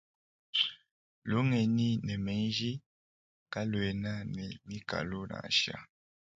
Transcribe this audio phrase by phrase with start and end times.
[1.29, 2.71] Lungenyi ne menji
[3.53, 5.75] kaluena ne mikalu nansha.